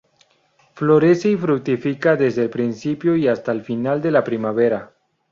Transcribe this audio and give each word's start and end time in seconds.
Florece 0.73 1.29
y 1.29 1.37
fructifica 1.37 2.15
desde 2.15 2.41
el 2.41 2.49
principio 2.49 3.15
y 3.15 3.27
hasta 3.27 3.51
el 3.51 3.61
final 3.61 4.01
de 4.01 4.09
la 4.09 4.23
primavera. 4.23 4.93